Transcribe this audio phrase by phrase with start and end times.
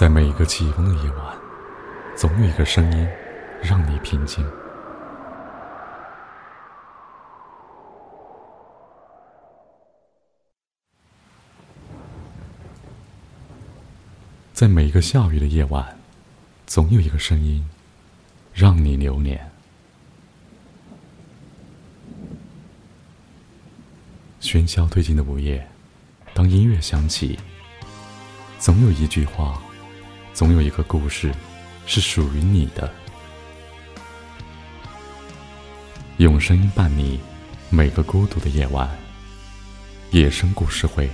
[0.00, 1.36] 在每一个起风的夜晚，
[2.16, 3.06] 总有一个声音
[3.62, 4.42] 让你平静。
[14.54, 15.98] 在每一个下雨的夜晚，
[16.66, 17.62] 总有一个声音
[18.54, 19.50] 让你留恋。
[24.40, 25.68] 喧嚣推进的午夜，
[26.32, 27.38] 当音乐响起，
[28.58, 29.60] 总有一句话，
[30.40, 31.34] 总有一个故事，
[31.84, 32.90] 是属于你的。
[36.16, 37.20] 用声音伴你
[37.68, 38.88] 每个孤独的夜晚。
[40.12, 41.10] 野生故事会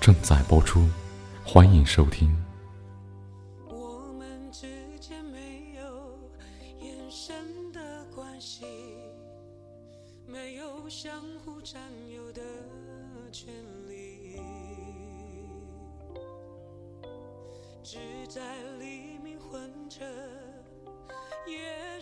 [0.00, 0.88] 正在播出，
[1.42, 2.32] 欢迎收听。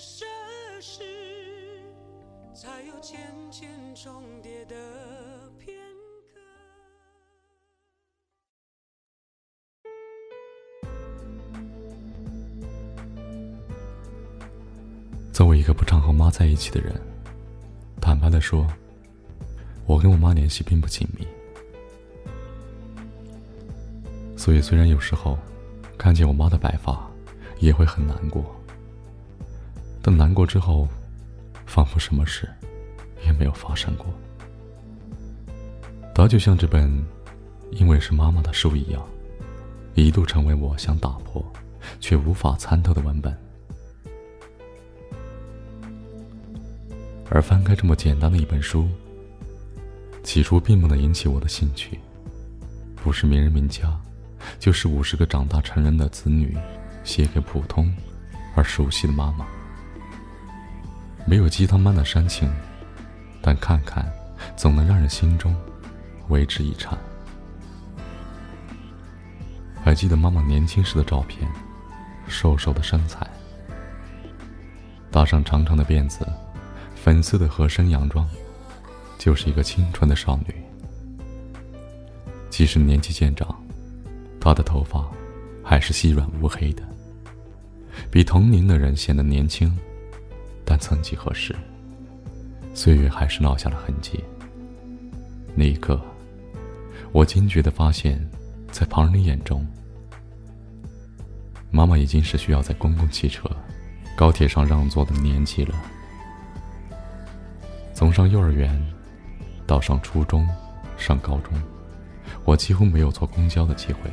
[0.07, 0.29] 夜深
[0.81, 1.03] 时，
[2.55, 3.19] 才有浅
[3.51, 4.77] 浅重叠的
[5.59, 5.77] 片
[6.33, 6.41] 刻。
[15.33, 16.95] 作为一个不常和妈在一起的人，
[18.01, 18.65] 坦白的说，
[19.87, 21.27] 我跟我妈联系并不紧密。
[24.37, 25.37] 所以，虽然有时候
[25.99, 27.11] 看见我妈的白发，
[27.59, 28.56] 也会很难过，
[30.07, 30.87] 但难过之后，
[31.67, 32.49] 仿佛什么事
[33.25, 34.07] 也没有发生过。
[36.15, 36.89] 它就像这本
[37.73, 39.05] 《因为是妈妈的书》一样，
[39.95, 41.45] 一度成为我想打破
[41.99, 43.37] 却无法参透的文本。
[47.29, 48.89] 而翻开这么简单的一本书，
[50.23, 51.99] 起初并不能引起我的兴趣，
[52.95, 54.01] 不是名人名家，
[54.61, 56.57] 就是五十个长大成人的子女
[57.03, 57.93] 写给普通
[58.55, 59.45] 而熟悉的妈妈。
[61.29, 62.49] 没有鸡汤般的煽情，
[63.43, 64.09] 但看看
[64.57, 65.55] 总能让人心中
[66.29, 66.97] 为之一颤。
[69.83, 71.49] 还记得妈妈年轻时的照片，
[72.29, 73.27] 瘦瘦的身材，
[75.11, 76.27] 搭上长长的辫子。
[76.95, 78.29] 粉色的合身洋装，
[79.17, 80.55] 就是一个青春的少女。
[82.51, 83.65] 即使年纪渐长，
[84.41, 85.05] 她的头发
[85.63, 86.83] 还是细软乌黑的，
[88.11, 89.77] 比同龄的人显得年轻。
[90.69, 91.55] 但曾几何时，
[92.75, 94.23] 岁月还是烙下了痕迹。
[95.55, 95.99] 那一刻，
[97.13, 98.21] 我惊觉的发现，
[98.73, 99.65] 在旁人的眼中，
[101.71, 103.49] 妈妈已经是需要在公共汽车、
[104.17, 105.75] 高铁上让座的年纪了。
[107.95, 108.85] 从上幼儿园
[109.67, 110.47] 到上初中、
[110.99, 111.55] 上高中，
[112.45, 114.11] 我几乎没有坐公交的机会，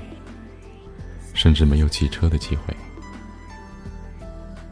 [1.34, 2.74] 甚至没有骑车的机会。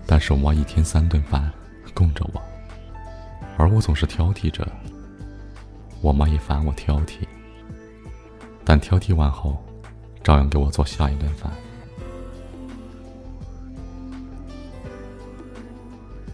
[0.05, 1.51] 但是我妈一天三顿饭
[1.93, 2.41] 供着我，
[3.57, 4.67] 而我总是挑剔着。
[6.01, 7.19] 我妈也烦我挑剔，
[8.65, 9.63] 但挑剔完后，
[10.23, 11.51] 照样给我做下一顿饭。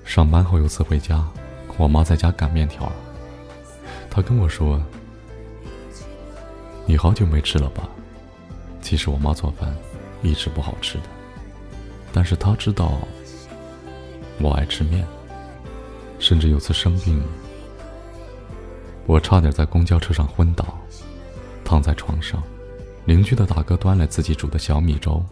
[0.06, 1.28] 上班后有次回家。
[1.78, 2.92] 我妈在家擀面条，
[4.10, 4.82] 她跟我说
[6.88, 7.88] ：“你好久没吃了吧？”
[8.82, 9.76] 其实我妈做饭
[10.24, 11.04] 一直不好吃的，
[12.12, 12.98] 但是她知道
[14.40, 15.06] 我爱吃面，
[16.20, 17.22] 甚至有次生病，
[19.06, 20.66] 我差点在公交车上昏倒，
[21.64, 22.42] 躺在床上，
[23.06, 25.24] 邻居的大哥端来自己煮的小米粥，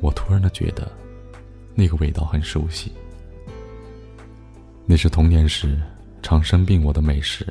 [0.00, 0.90] 我突然的觉得
[1.74, 2.92] 那个味道很熟悉。
[4.84, 5.80] 那是童年时
[6.22, 7.46] 常生病我的美食。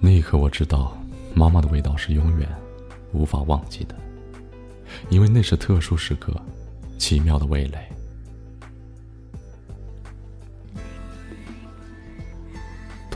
[0.00, 0.96] 那一刻，我知道
[1.34, 2.48] 妈妈的味道是永远
[3.12, 3.94] 无法忘记的，
[5.10, 6.32] 因为那是特殊时刻
[6.98, 7.78] 奇妙的味蕾。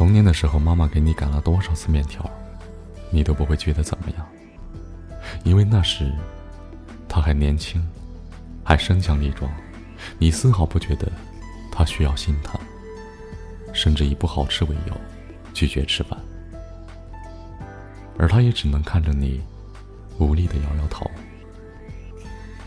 [0.00, 2.25] 童年的时候，妈妈给你擀了多少次面条，
[3.11, 4.26] 你都不会觉得怎么样，
[5.44, 6.11] 因为那时
[7.06, 7.87] 她还年轻，
[8.64, 9.52] 还身强力壮，
[10.19, 11.06] 你丝毫不觉得。
[11.70, 12.58] 他需要心疼，
[13.75, 14.97] 甚至以不好吃为由
[15.52, 16.19] 拒绝吃饭，
[18.19, 19.43] 而他也只能看着你
[20.19, 21.08] 无力的摇摇头。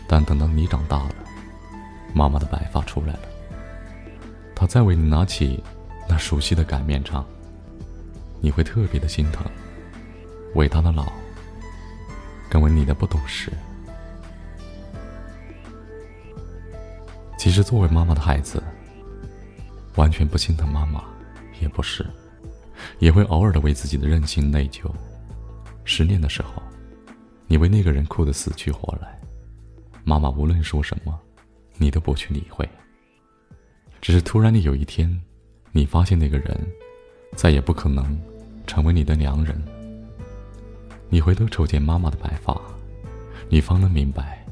[0.06, 1.14] 但等到你长大了，
[2.14, 3.28] 妈妈的白发出来了，
[4.54, 5.62] 他再为你拿起
[6.08, 7.24] 那熟悉的擀面杖，
[8.40, 9.44] 你会特别的心疼，
[10.54, 11.12] 伟大的老，
[12.48, 13.52] 更为你的不懂事。
[17.38, 18.62] 其实，作为妈妈的孩子。
[19.96, 21.04] 完全不心疼妈妈，
[21.60, 22.04] 也不是，
[22.98, 24.90] 也会偶尔的为自己的任性内疚。
[25.84, 26.60] 失恋的时候，
[27.46, 29.16] 你为那个人哭得死去活来，
[30.02, 31.16] 妈妈无论说什么，
[31.76, 32.68] 你都不去理会。
[34.00, 35.08] 只是突然的有一天，
[35.76, 36.56] 你发现那个人
[37.34, 38.16] 再也不可能
[38.64, 39.60] 成为你的良人。
[41.08, 42.56] 你回头瞅见妈妈的白发，
[43.48, 44.46] 你方能明白，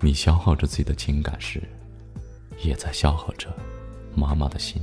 [0.00, 1.62] 你消耗着自己的情感时，
[2.62, 3.54] 也在消耗着
[4.14, 4.80] 妈妈的心。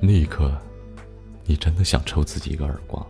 [0.00, 0.56] 那一刻，
[1.44, 3.04] 你真的想抽自己一个耳光。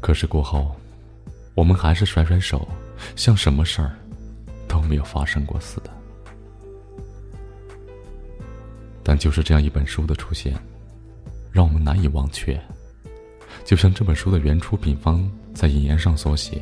[0.00, 0.74] 可是过后，
[1.54, 2.66] 我们还是甩甩手，
[3.16, 3.94] 像什么事儿
[4.66, 5.93] 都没有发生过似的。
[9.04, 10.58] 但就是这样一本书的出现，
[11.52, 12.58] 让我们难以忘却。
[13.64, 16.60] 就像这本书的原出品方在引言上所写：“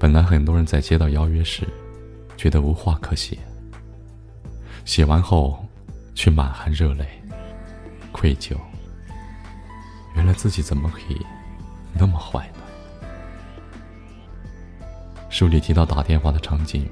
[0.00, 1.68] 本来很多人在接到邀约时，
[2.36, 3.38] 觉得无话可写，
[4.84, 5.62] 写完后
[6.14, 7.06] 却满含热泪、
[8.10, 8.56] 愧疚。
[10.16, 11.20] 原来自己怎么可以？”
[11.92, 12.54] 那么坏呢？
[15.28, 16.88] 书里提到打电话的场景，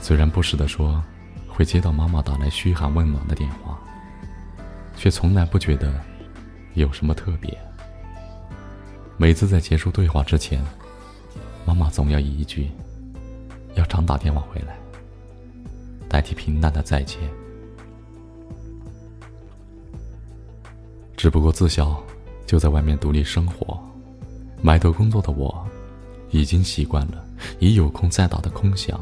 [0.00, 1.02] 虽然不时的说
[1.60, 3.78] 会接到妈妈打来嘘寒问暖的电话，
[4.96, 5.92] 却从来不觉得
[6.72, 7.54] 有什么特别。
[9.18, 10.64] 每次在结束对话之前，
[11.66, 12.70] 妈妈总要以一句
[13.76, 14.74] “要常打电话回来”
[16.08, 17.18] 代替平淡的再见。
[21.14, 22.02] 只不过自小。
[22.46, 23.78] 就在外面独立生活，
[24.62, 25.64] 埋头工作的我，
[26.30, 27.22] 已经习惯了
[27.58, 28.98] 以有空再打的空想，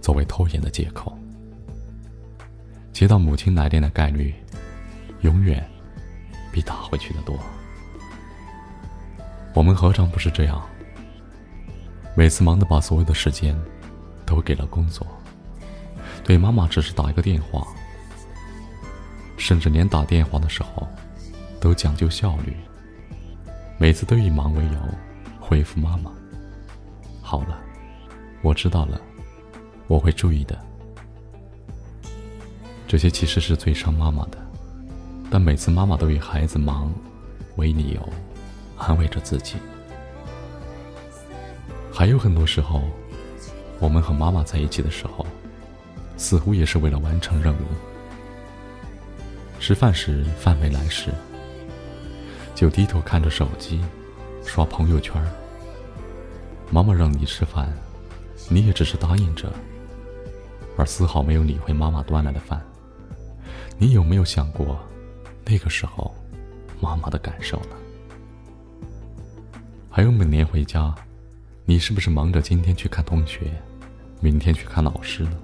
[0.00, 1.16] 作为拖延的借口。
[3.02, 4.32] 接到母亲来电的概率，
[5.22, 5.68] 永远
[6.52, 7.36] 比打回去的多。
[9.54, 10.62] 我们何尝不是这样？
[12.14, 13.60] 每次忙得把所有的时间
[14.24, 15.04] 都给了工作，
[16.22, 17.66] 对妈妈只是打一个电话，
[19.36, 20.86] 甚至连打电话的时候
[21.60, 22.56] 都讲究效率。
[23.78, 24.80] 每次都以忙为由
[25.40, 26.12] 回复妈妈
[27.20, 27.58] ：“好了，
[28.42, 29.00] 我知道了，
[29.88, 30.56] 我会注意的。”
[32.92, 34.36] 这些其实是最伤妈妈的，
[35.30, 36.92] 但每次妈妈都以孩子忙
[37.56, 38.08] 为理由
[38.76, 39.54] 安慰着自己。
[41.90, 42.82] 还有很多时候，
[43.80, 45.26] 我们和妈妈在一起的时候，
[46.18, 47.64] 似乎也是为了完成任务。
[49.58, 51.10] 吃饭时饭没来时。
[52.54, 53.80] 就低头看着手机，
[54.44, 55.14] 刷朋友圈。
[56.70, 57.72] 妈妈让你吃饭，
[58.50, 59.50] 你也只是答应着，
[60.76, 62.62] 而丝毫没有理会妈妈端来的饭。
[63.82, 64.78] 你有没有想过，
[65.44, 66.14] 那个时候
[66.80, 67.70] 妈妈的感受呢？
[69.90, 70.94] 还有每年回家，
[71.64, 73.52] 你是不是忙着今天去看同学，
[74.20, 75.36] 明天去看老师呢？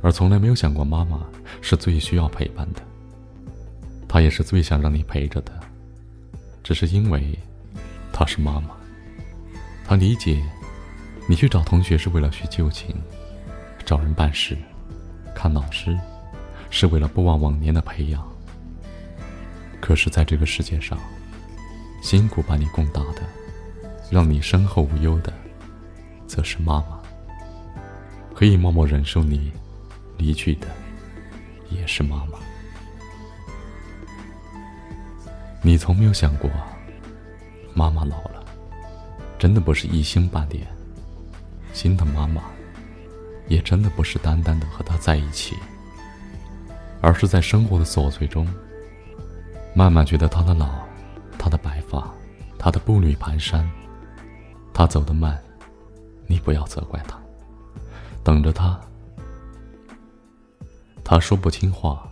[0.00, 1.20] 而从来没有想过，妈妈
[1.60, 2.80] 是最需要陪伴的。
[4.08, 5.52] 她也是最想让你陪着的，
[6.62, 7.38] 只是因为
[8.14, 8.70] 她是妈妈，
[9.84, 10.42] 她理解
[11.28, 12.96] 你去找同学是为了叙旧情，
[13.84, 14.56] 找人办事，
[15.34, 15.94] 看老师
[16.76, 18.20] 是为了不忘往年的培养。
[19.80, 20.98] 可是，在这个世界上，
[22.02, 23.22] 辛苦把你供大的，
[24.10, 25.32] 让你身后无忧的，
[26.26, 27.00] 则是妈妈。
[28.34, 29.52] 可以默默忍受你
[30.18, 30.66] 离去的，
[31.70, 32.40] 也是妈妈。
[35.62, 36.50] 你从没有想过，
[37.72, 38.44] 妈妈老了，
[39.38, 40.66] 真的不是一星半点；
[41.72, 42.42] 心疼妈妈，
[43.46, 45.54] 也真的不是单单的和她在一起，
[47.04, 48.48] 而是在生活的琐碎中，
[49.74, 50.70] 慢慢觉得她的老，
[51.38, 52.10] 她的白发，
[52.58, 53.62] 她的步履蹒跚，
[54.72, 55.38] 她走得慢，
[56.26, 57.20] 你不要责怪她，
[58.22, 58.80] 等着她，
[61.04, 62.08] 她说不清话，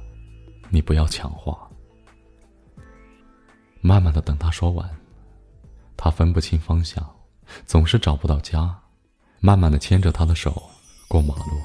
[0.68, 1.56] 你不要抢话。
[3.80, 4.86] 慢慢的等他说完，
[5.96, 7.02] 他分不清方向，
[7.64, 8.78] 总是找不到家。
[9.40, 10.62] 慢慢的牵着他的手
[11.08, 11.58] 过马路，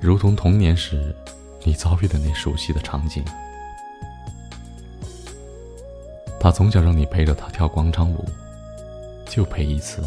[0.00, 1.14] 如同童年时
[1.64, 3.24] 你遭遇的那熟悉的场景。
[6.38, 8.24] 他从小让你陪着他跳广场舞，
[9.26, 10.02] 就陪一次，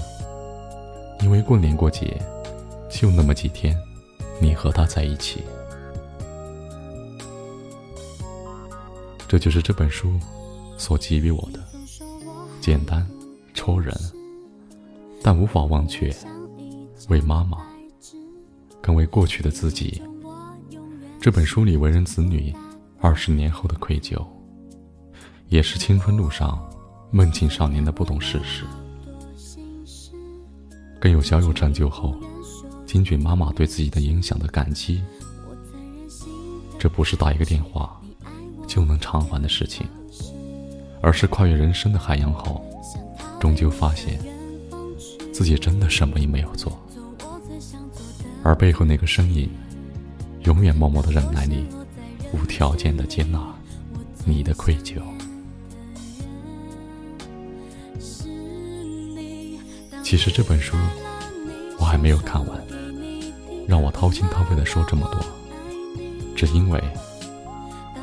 [1.21, 2.21] 因为过年过节
[2.89, 3.77] 就那么几天，
[4.39, 5.43] 你和他在一起。
[9.27, 10.19] 这就是这本书。
[10.77, 11.59] 所给予我的
[12.59, 13.07] 简单、
[13.53, 13.97] 戳人，
[15.23, 16.13] 但无法忘却
[17.07, 17.65] 为妈妈，
[18.81, 20.01] 更为过去的自己。
[21.25, 22.55] 这本书里为人子女
[23.01, 24.23] 二十年后的愧疚，
[25.47, 26.63] 也是青春路上
[27.09, 28.63] 梦境少年的不懂世事。
[30.99, 32.15] 更有小有成就后，
[32.85, 35.01] 金俊妈妈对自己的影响的感激。
[36.77, 37.99] 这不是打一个电话
[38.67, 39.87] 就能偿还的事情。
[41.01, 42.63] 而是跨越人生的海洋后，
[43.39, 44.19] 终究发现
[45.33, 46.79] 自己真的什么也没有做，
[48.43, 49.49] 而背后那个身影，
[50.45, 51.65] 永远默默的忍耐你，
[52.31, 53.39] 无条件的接纳
[54.25, 55.01] 你的愧疚。
[60.03, 60.77] 其实这本书
[61.79, 62.63] 我还没有看完，
[63.67, 65.19] 让我掏心掏肺的说这么多，
[66.35, 66.79] 只因为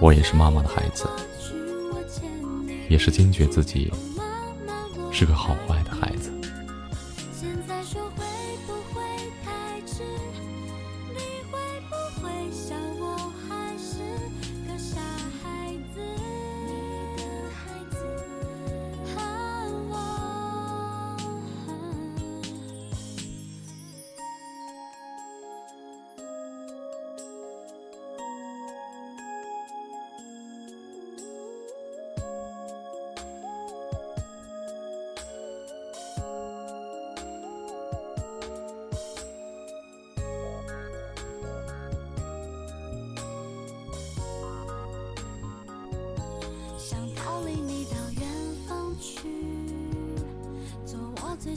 [0.00, 1.08] 我也是妈妈的孩子，
[2.88, 3.88] 也是惊觉自己
[5.12, 6.32] 是个好坏的孩子。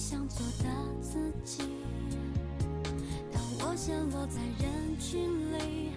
[0.08, 0.70] 想做的
[1.02, 1.64] 自己。
[3.34, 5.95] 当我陷落在人群里，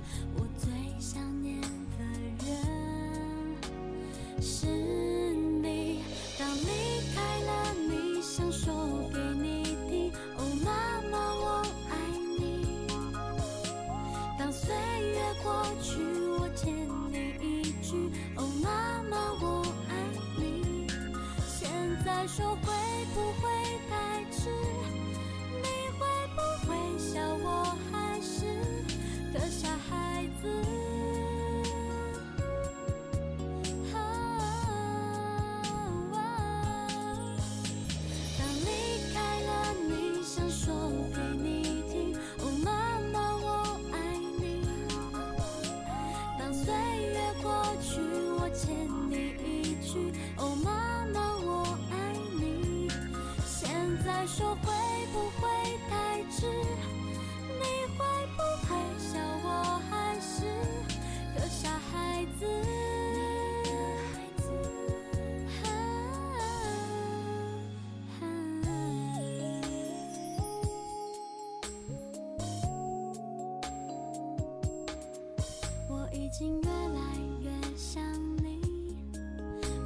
[76.39, 77.01] 心越来
[77.43, 78.01] 越像
[78.45, 78.61] 你，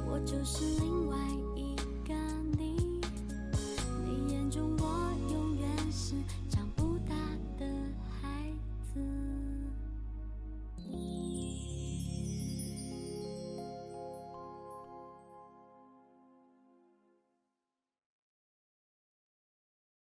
[0.05, 0.82] 我就是。